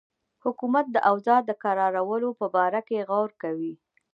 [0.43, 3.73] حکومت د اوضاع د کرارولو په باره کې غور کوي.